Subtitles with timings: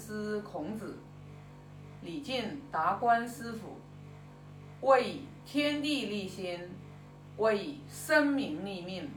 [0.00, 0.98] 师孔子，
[2.00, 3.76] 礼敬达观师傅，
[4.80, 6.58] 为天地立心，
[7.36, 9.10] 为生民立命，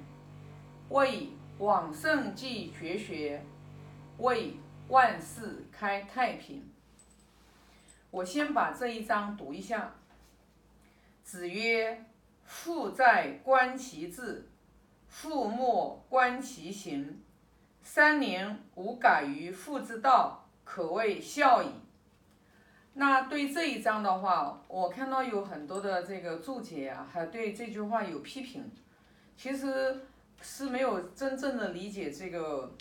[0.89, 3.41] 为往圣继绝学，
[4.17, 4.57] 为
[4.89, 6.69] 万世开太平。
[8.11, 9.95] 我先把这一章读一下。
[11.23, 12.05] 子曰
[12.43, 14.43] ：“父在，观其志；
[15.07, 17.21] 父莫，观其行。
[17.81, 20.42] 三年无改于父之道，
[20.73, 21.67] 可谓孝矣。”
[22.95, 28.71] 那对这一章的话，我看到有很多的这个注解啊，还对这句话有批评。
[29.37, 30.07] 其实
[30.41, 32.75] 是没有真正的理解这个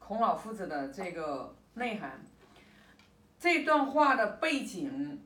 [0.00, 2.20] 孔老夫子的这个内涵。
[3.38, 5.22] 这段话的背景。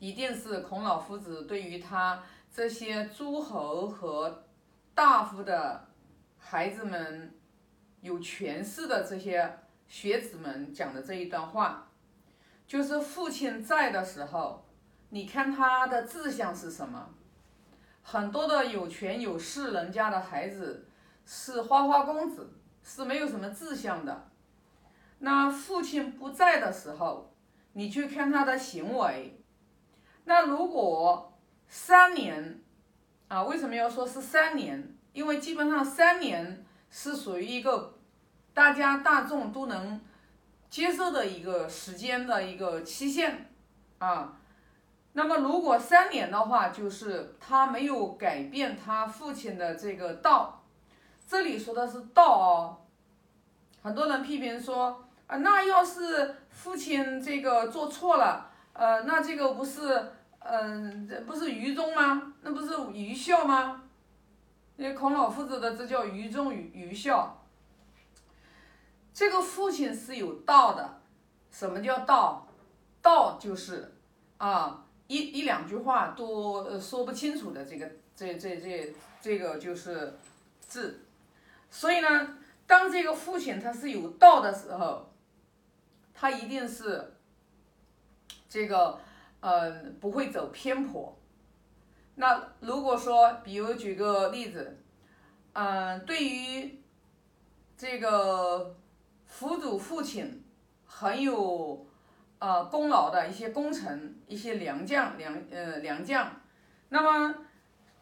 [0.00, 2.22] 一定是孔老夫子对于他
[2.54, 4.44] 这些诸侯和
[4.94, 5.88] 大夫的
[6.38, 7.34] 孩子们
[8.00, 11.88] 有权势的这些学子们讲的这一段话，
[12.66, 14.64] 就是父亲在的时候，
[15.08, 17.08] 你看他的志向是什么？
[18.02, 20.86] 很多的有权有势人家的孩子
[21.26, 24.28] 是花花公子，是没有什么志向的。
[25.18, 27.34] 那父亲不在的时候，
[27.72, 29.42] 你去看他的行为。
[30.24, 32.62] 那如果三年
[33.28, 34.94] 啊，为什么要说是三年？
[35.12, 37.97] 因为基本上三年是属于一个
[38.58, 40.00] 大家大众都能
[40.68, 43.48] 接受的一个时间的一个期限
[43.98, 44.32] 啊。
[45.12, 50.60] 那么如果三年的话，就是他没有改变他父亲的这个道。
[51.24, 52.78] 这里说的是道哦，
[53.80, 60.12] 很多人批评说啊，那要是父亲这个做错了，呃，那这个不是。
[60.40, 62.34] 嗯，这不是愚忠吗？
[62.42, 63.82] 那不是愚孝吗？
[64.76, 67.37] 那孔老夫子的这叫愚忠愚愚孝。
[69.18, 71.00] 这个父亲是有道的，
[71.50, 72.46] 什么叫道？
[73.02, 73.92] 道就是
[74.36, 80.16] 啊，一一两句话都说不清楚的这个这这这这个就是
[80.60, 81.00] 字。
[81.68, 85.12] 所以呢，当这个父亲他是有道的时候，
[86.14, 87.12] 他一定是
[88.48, 89.00] 这个。
[89.40, 91.16] 嗯，不会走偏颇。
[92.16, 94.76] 那如果说，比如举个例子，
[95.52, 96.82] 嗯，对于
[97.76, 98.74] 这个
[99.28, 100.44] 辅佐父亲
[100.84, 101.86] 很有
[102.40, 106.28] 呃功劳的一些功臣、一些良将、良呃良将，
[106.88, 107.32] 那么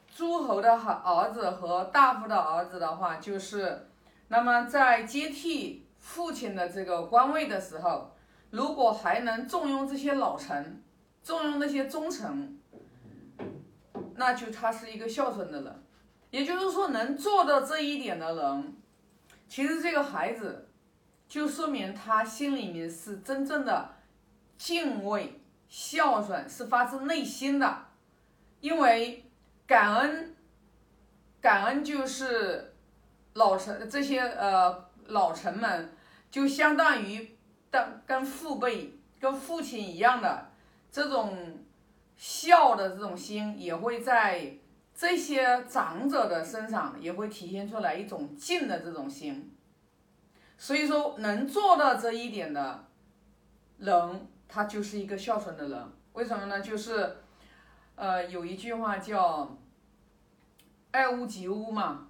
[0.09, 3.89] 诸侯的儿子和大夫的儿子的话，就是
[4.29, 8.17] 那么在接替父亲的这个官位的时候，
[8.51, 10.83] 如果还能重用这些老臣。
[11.27, 12.57] 重用那些忠臣，
[14.15, 15.83] 那就他是一个孝顺的人。
[16.31, 18.77] 也就是说，能做到这一点的人，
[19.49, 20.66] 其实这个孩子
[21.29, 23.95] 就说明他心里面是真正的
[24.57, 27.85] 敬畏、孝顺，是发自内心的。
[28.61, 29.25] 因为
[29.67, 30.35] 感恩，
[31.41, 32.75] 感恩就是
[33.35, 35.93] 老臣这些呃老臣们，
[36.31, 37.37] 就相当于
[37.71, 40.51] 当跟父辈、跟父亲一样的。
[40.89, 41.59] 这种
[42.17, 44.57] 孝的这种心，也会在
[44.95, 49.55] 这些长者的身上也会体现出来一种敬的这种心。
[50.59, 52.85] 所以说，能做到这一点的
[53.79, 55.93] 人，他就是一个孝顺的人。
[56.13, 56.61] 为什么呢？
[56.61, 57.17] 就是，
[57.95, 59.57] 呃，有一句话叫
[60.93, 62.09] “爱屋及乌”嘛，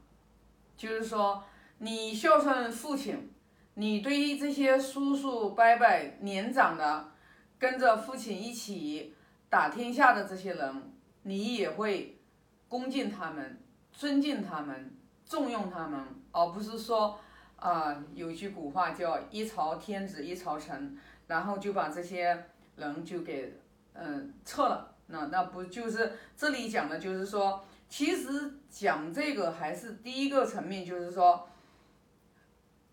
[0.77, 1.43] 就是说，
[1.79, 3.31] 你孝顺父亲，
[3.75, 5.87] 你对于这些叔叔伯伯
[6.21, 7.13] 年长的。
[7.59, 9.15] 跟着父亲一起
[9.49, 10.93] 打天下的这些人，
[11.23, 12.21] 你也会
[12.69, 13.59] 恭敬他们、
[13.91, 15.99] 尊敬他们、重用他们，
[16.33, 17.19] 而不是说
[17.56, 20.97] 啊，有句古话叫“一朝天子一朝臣”，
[21.27, 22.47] 然后就把这些
[22.77, 23.59] 人就给
[23.94, 24.94] 嗯撤了。
[25.06, 31.49] 那那不就是这里讲的，就是说，其实讲这个还是第一个层面，就是说，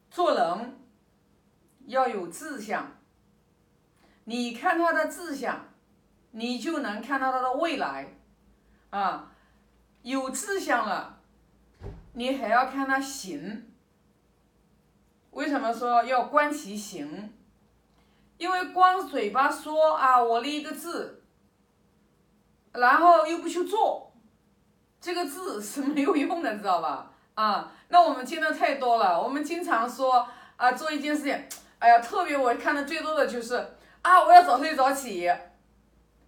[0.10, 0.78] 做人
[1.88, 2.92] 要有志向。
[4.26, 5.66] 你看他的志向，
[6.32, 8.08] 你就能看到他的未来，
[8.92, 9.32] 啊，
[10.04, 11.20] 有志向了，
[12.14, 13.73] 你还要看他行。
[15.34, 17.34] 为什么说要观其行？
[18.38, 21.24] 因为光嘴巴说啊，我立一个字，
[22.72, 24.14] 然后又不去做，
[25.00, 27.12] 这个字是没有用的，知道吧？
[27.36, 30.28] 啊，那我们见的太多了，我们经常说
[30.58, 31.44] 啊，做一件事情，
[31.80, 33.78] 哎呀，特别我看的最多的就是。
[34.04, 34.22] 啊！
[34.22, 35.32] 我要早睡早起，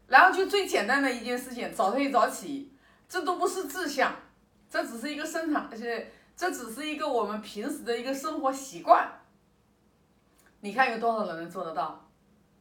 [0.08, 2.74] 然后就最简单的一件事情，早睡早起，
[3.10, 4.16] 这都不是志向，
[4.70, 9.10] 这只是一个生产，而且这只是一个我们平时的一个生活习惯。
[10.62, 12.08] 你看有多少人能做得到？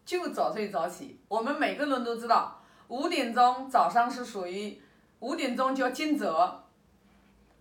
[0.05, 1.19] 就早睡早起。
[1.29, 4.81] 我们每个人都知道，五点钟早上是属于
[5.21, 6.53] 五点钟叫惊蛰，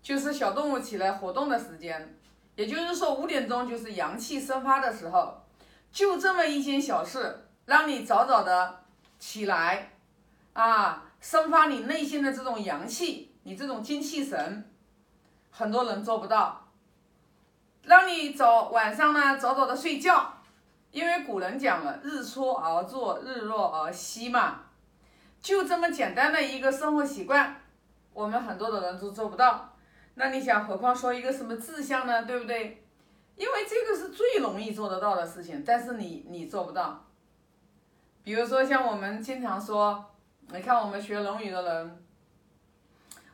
[0.01, 2.17] 就是小动物起来活动的时间。
[2.55, 5.41] 也就是说，五点钟就是阳气生发的时候。
[5.91, 8.83] 就这么一件小事，让你早早的
[9.19, 9.91] 起来，
[10.53, 14.72] 啊，生发你内心的这种阳气，你这种精气神，
[15.55, 16.59] 很多人做不到。
[17.83, 20.33] 让你早晚上呢早早的睡觉，
[20.89, 24.61] 因为古人讲了“日出而作，日落而息”嘛，
[25.41, 27.61] 就这么简单的一个生活习惯，
[28.13, 29.69] 我们很多的人都做不到。
[30.15, 32.23] 那你想，何况说一个什么志向呢？
[32.23, 32.85] 对不对？
[33.35, 37.03] 因为这个是最容易做得到的事情，但是你你做不到。
[38.23, 40.05] 比如说像我们经常说，
[40.47, 42.03] 你看我们学《论语》的人，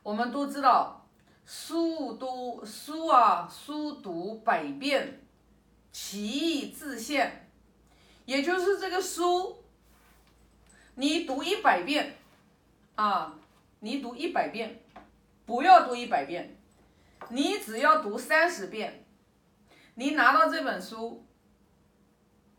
[0.01, 0.98] 我们都知道，
[1.51, 5.19] 书读书啊，书读百遍，
[5.91, 7.49] 其义自现。
[8.25, 9.57] 也就是这个书，
[10.93, 12.17] 你读一百遍，
[12.93, 13.35] 啊，
[13.79, 14.79] 你读一百遍，
[15.47, 16.55] 不要读一百遍，
[17.29, 19.03] 你只要读三十遍。
[19.95, 21.25] 你拿到这本书，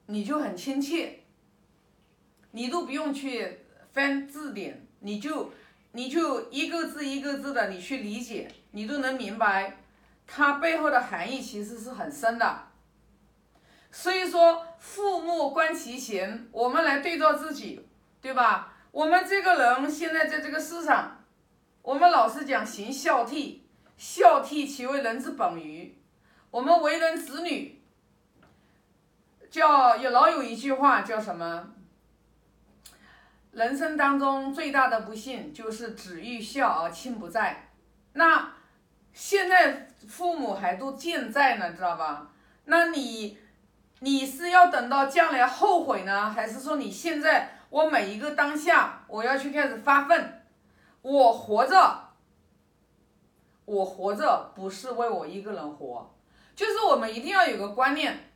[0.07, 1.21] 你就很亲切，
[2.51, 3.61] 你都不用去
[3.93, 5.53] 翻字典，你就
[5.93, 9.79] 你就一个字一个字的你去理解，你都能明白
[10.27, 12.69] 它背后的含义其实是很深的。
[13.91, 17.89] 所以说，父母观其行，我们来对照自己，
[18.21, 18.73] 对吧？
[18.93, 21.25] 我们这个人现在在这个世上，
[21.83, 23.61] 我们老是讲行孝悌，
[23.97, 25.97] 孝悌其为人之本于。
[26.53, 27.81] 我们为人子女，
[29.51, 31.71] 叫有老有一句话叫什么？
[33.53, 37.71] 人生当中最大的不幸就是子欲孝而亲不在。
[38.13, 38.53] 那
[39.13, 42.31] 现在父母还都健在呢，知道吧？
[42.65, 43.39] 那你
[44.01, 50.43] 你是要等到将来后悔呢，还是说你现在我每一个当下我要去开始发奋？
[51.03, 52.11] 我活着，
[53.65, 56.11] 我活着不是为我一个人活。
[56.55, 58.31] 就是我们一定要有个观念，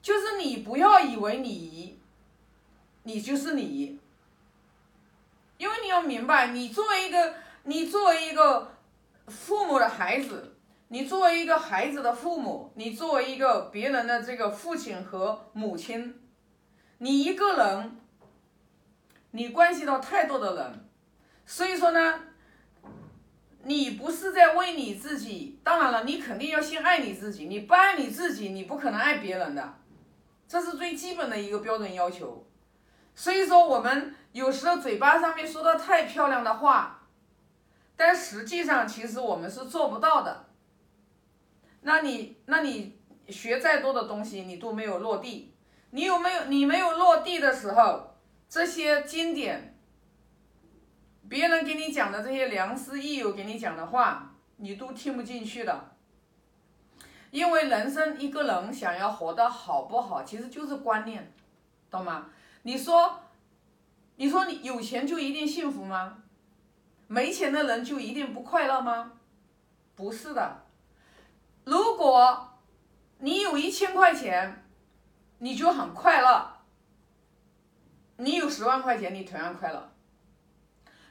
[0.00, 1.98] 就是你不要以为你，
[3.02, 3.98] 你就是你，
[5.58, 7.34] 因为你要明白，你作为一个，
[7.64, 8.75] 你作为一个
[9.28, 10.56] 父母的孩子，
[10.88, 16.20] 你作为一个孩子的父母，你作为一个别人的这个父亲和母亲，
[16.98, 17.96] 你一个人，
[19.32, 20.88] 你关系到太多的人，
[21.44, 22.20] 所以说呢。
[23.68, 27.46] 你不是在为你自己，当然了，你肯定要先爱你自己。
[27.46, 29.74] 你不爱你自己，你不可能爱别人的，
[30.46, 32.46] 这是最基本的一个标准要求。
[33.16, 36.95] 所以说，我们有时候嘴巴上面说的太漂亮的话，
[37.96, 40.44] 但实际上其实我们是做不到的。
[41.80, 42.98] 那你，那你
[43.28, 45.54] 学再多的东西，你都没有落地。
[45.90, 46.44] 你有没有？
[46.46, 48.14] 你没有落地的时候，
[48.48, 49.72] 这些经典。
[51.28, 55.92] 别人给你讲的这些良师益友给你讲的话，你都听不进去的。
[57.30, 61.32] 因为人生一个人想要活得好不好，其实就是观念，
[61.90, 62.30] 懂吗？
[62.62, 63.20] 你说，
[64.16, 66.22] 你说你有钱就一定幸福吗？
[67.06, 69.12] 没钱的人就一定不快乐吗？
[69.94, 70.64] 不是的。
[71.64, 72.58] 如果
[73.18, 74.64] 你有一千块钱，
[75.38, 76.52] 你就很快乐。
[78.18, 79.92] 你有十万块钱，你同样快乐。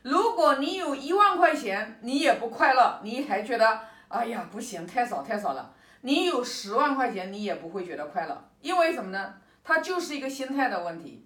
[0.01, 5.73] 如果你有一万块钱，你也不快乐，你还觉得哎呀不行，太少太少了。
[6.01, 9.35] 你有十万块钱，你也不会觉得快乐，因为什么呢？
[9.63, 11.25] 它就是一个心态的问题。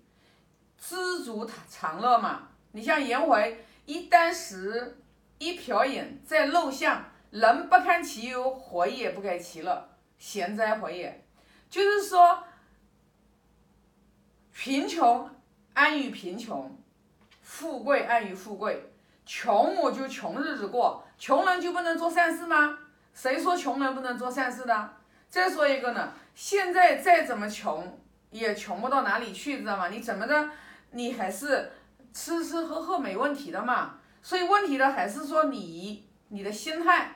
[0.77, 2.47] 知足常乐嘛。
[2.71, 4.99] 你像颜回，一箪食，
[5.39, 11.25] 一瓢饮，在陋巷，人不堪其忧，活也不改其乐，闲哉活也。
[11.71, 12.43] 就是说，
[14.53, 15.27] 贫穷
[15.73, 16.77] 安于贫穷。
[17.41, 18.93] 富贵安于富贵，
[19.25, 22.77] 穷我就穷日子过，穷人就不能做善事吗？
[23.15, 24.93] 谁说穷人不能做善事的？
[25.29, 29.89] 再说一个呢，现在再怎么穷，也穷不到哪里去，知道吗？
[29.89, 30.51] 你怎么着，
[30.91, 31.71] 你还是
[32.13, 33.99] 吃吃喝喝没问题的嘛。
[34.21, 37.15] 所以问题的还是说你你的心态。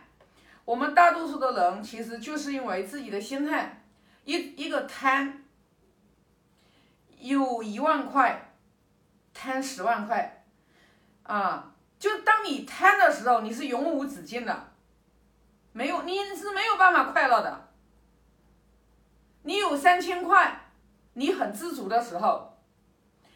[0.65, 3.83] 我们大多数的人其实就是因为自己的心态，
[4.23, 5.43] 一一个贪，
[7.19, 8.50] 有一万块。
[9.35, 10.45] 贪十万块，
[11.23, 14.71] 啊，就当你贪的时候，你是永无止境的，
[15.71, 17.69] 没有你是没有办法快乐的。
[19.41, 20.69] 你有三千块，
[21.13, 22.52] 你很知足的时候，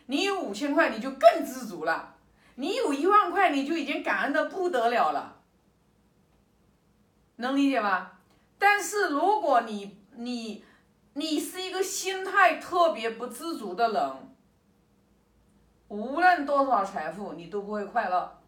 [0.08, 2.16] 你有五千块，你就更知足了。
[2.56, 5.38] 你有一万块，你就已经感恩的不得了了，
[7.36, 8.20] 能理解吧？
[8.58, 10.64] 但是如果你你
[11.14, 14.12] 你是一个心态特别不知足的人，
[15.90, 18.40] 无论多少财富，你都不会快乐；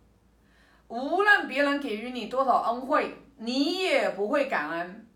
[0.88, 5.08] 无论别人给予你多少恩惠，你也不会感恩。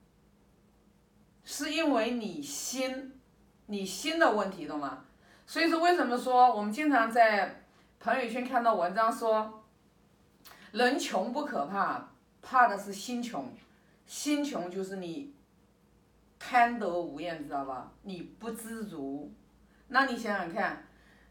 [1.43, 3.19] 是因为你心，
[3.65, 5.05] 你心的问题，懂吗？
[5.45, 7.63] 所以说，为什么说我们经常在
[7.99, 9.63] 朋友圈看到文章说，
[10.71, 12.09] 人穷不可怕，
[12.41, 13.53] 怕的是心穷，
[14.05, 15.33] 心穷就是你。
[16.45, 17.89] 贪得无厌，知道吧？
[18.01, 19.31] 你不知足，
[19.87, 20.85] 那你想想看，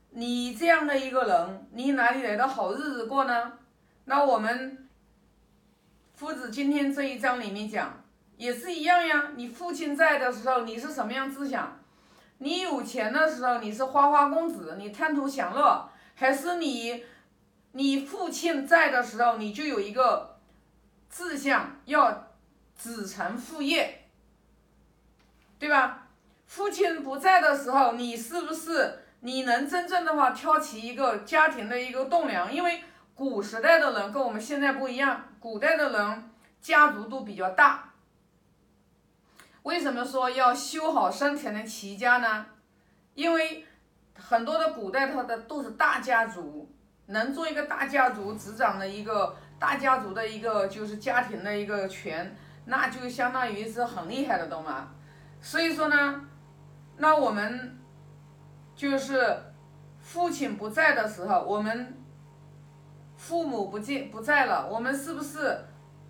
[0.08, 3.58] 你这样的一个人，你哪里来的好日子过呢？
[4.06, 4.88] 那我们
[6.14, 8.02] 夫子今天这一章里面讲，
[8.38, 9.32] 也是一样呀。
[9.36, 11.81] 你父亲在的时候，你是什么样思想？
[12.42, 17.04] 你有钱的时候，你是花花公子，你贪图享乐，还是你
[17.70, 20.40] 你父亲在的时候，你就有一个
[21.08, 22.32] 志向，要
[22.74, 24.08] 子承父业？
[25.60, 26.08] 对吧？
[26.48, 32.52] 父亲不在的时候，你是不是你能真正的话挑起一个家庭的一个栋梁？
[32.52, 32.82] 因为
[33.14, 36.30] 古时代的人跟我们现在不一样，古代的人
[36.60, 37.91] 家族都比较大。
[39.62, 42.46] 为什么说要修好身才能齐家呢？
[43.14, 43.64] 因为
[44.18, 46.68] 很多的古代他的都是大家族，
[47.06, 54.88] 能做一个大家族执掌的一个大家族的一个就是家庭的一个权，那就相当于是很厉害的，懂吗？
[55.40, 56.20] 所以说呢，
[56.96, 57.78] 那我们
[58.74, 59.38] 就是
[60.00, 61.96] 父亲不在的时候，我们
[63.16, 65.64] 父母不见不在了，我们是不是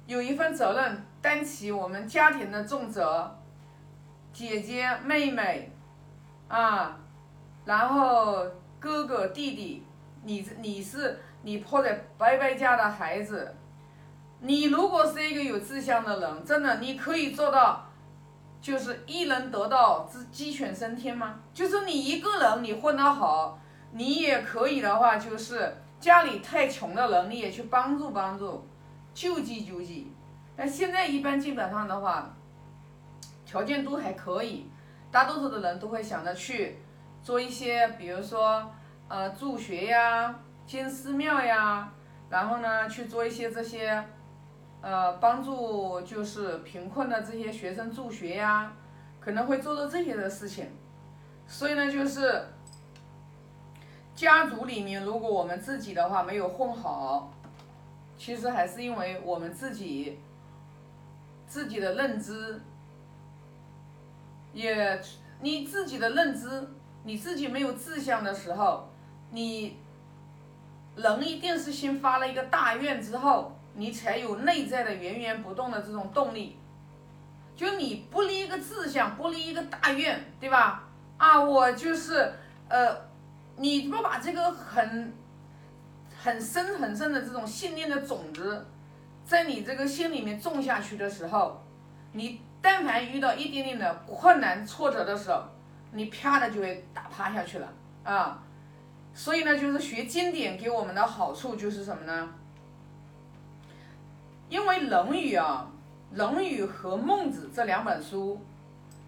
[0.06, 3.38] 有一份责任担起我们家庭的重责？
[4.32, 5.70] 姐姐妹妹
[6.48, 6.98] 啊，
[7.64, 8.44] 然后
[8.80, 9.86] 哥哥弟弟，
[10.24, 13.54] 你你是你或者伯伯家的孩子，
[14.40, 17.86] 你如果是一个有志向的人，真的你可以做到。
[18.60, 21.40] 就是一人得道，鸡鸡犬升天吗？
[21.52, 23.58] 就是你一个人，你混得好，
[23.90, 28.64] 你也可以的话，就是家里太穷的人，你也去帮助帮助，
[29.12, 30.12] 救济救济。
[30.54, 32.32] 但现在一般基本上的话，
[33.52, 34.66] 条件都还可以，
[35.11, 36.78] 大多数的人都会想着去
[37.23, 38.73] 做一些，比如说
[39.09, 40.35] 呃助学呀、
[40.66, 41.92] 建寺庙呀，
[42.30, 44.02] 然后呢去做一些这些。
[44.80, 48.73] 呃，帮助就是贫困的这些学生助学呀，
[49.21, 50.66] 可能会做到这些的事情。
[51.47, 52.44] 所以呢，就是
[54.12, 57.32] 家族里面，如果我们自己的话没有混好，
[58.18, 60.18] 其实还是因为我们自己
[61.47, 62.61] 自己的认知，
[64.52, 65.00] 也
[65.40, 66.68] 你自己的认知，
[67.04, 68.88] 你自己没有志向的时候，
[69.30, 69.76] 你
[70.97, 73.56] 人一定是先发了一个大愿之后。
[73.75, 76.59] 你才有内在的源源不动的这种动力，
[77.56, 80.87] 就你不立一个志向，不立一个大愿，对吧？
[81.16, 82.35] 啊，我就是
[82.68, 82.94] 呃，
[83.56, 85.14] 你不把这个很
[86.23, 88.66] 很深很深的这种信念的种子，
[89.25, 91.64] 在你这个心里面种下去的时候，
[92.12, 95.42] 你但凡遇到一点点的困难挫折的时候，
[95.90, 97.69] 你啪的就会打趴下去了
[98.04, 98.40] 啊。
[99.12, 102.33] 所以呢，就是学经典给我们的好处就是什么呢？
[104.49, 105.71] 因为《论语》啊，
[106.16, 108.40] 《论语》和《孟子》这两本书，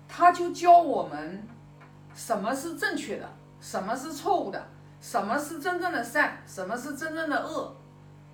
[0.08, 1.46] 他就教我们
[2.14, 3.28] 什么是正确的，
[3.60, 4.66] 什么是错误的，
[5.00, 7.76] 什么是真正的善，什么是真正的恶，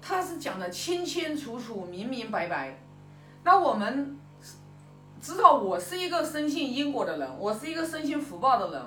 [0.01, 2.79] 他是讲的清清楚楚、明明白白。
[3.43, 4.17] 那我们
[5.21, 8.83] 知道，我是一个深信因果的人，我是一个深信福报的人，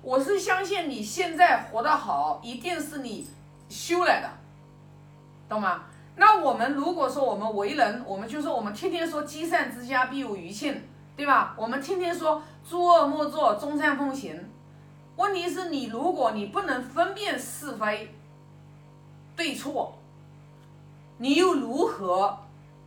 [0.00, 3.26] 我是相信你现在活得好，一定是你
[3.68, 4.30] 修来的，
[5.48, 5.84] 懂吗？
[6.16, 10.82] 那我们如果说我们为人，我们就说我们天天说积善之家必有余庆，
[11.16, 11.54] 对吧？
[11.56, 14.48] 我们天天说诸恶莫作，众善奉行。
[15.16, 18.14] 问题是你如果你不能分辨是非
[19.36, 19.98] 对错，
[21.18, 22.38] 你又如何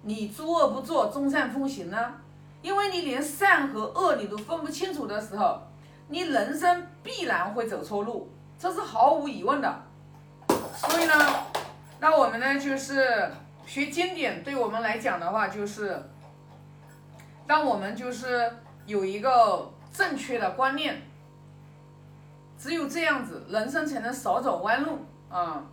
[0.01, 2.15] 你诸恶不作，众善奉行呢？
[2.61, 5.61] 因为你连善和恶你都分不清楚的时候，
[6.07, 9.83] 你人生必然会走错路，这是毫无疑问的。
[10.75, 11.13] 所以呢？
[11.99, 13.31] 那我们呢，就是
[13.65, 16.01] 学经典，对我们来讲的话，就是
[17.45, 18.51] 让我们就是
[18.85, 21.01] 有一个正确的观念，
[22.57, 25.63] 只有这样子，人生才能少走弯路啊。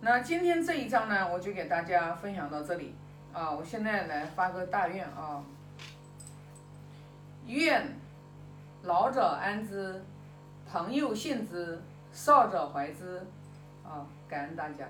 [0.00, 2.94] 那今天这一章呢，我就给大家分享到这里
[3.32, 3.50] 啊。
[3.50, 5.42] 我现在来发个大愿啊，
[7.46, 7.94] 愿
[8.82, 10.02] 老者安之，
[10.70, 11.80] 朋友信之，
[12.12, 13.24] 少者怀之
[13.84, 14.06] 啊。
[14.28, 14.86] 感恩大家。